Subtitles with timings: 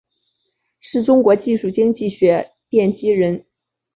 [0.79, 3.45] 是中国技术经济学奠基人。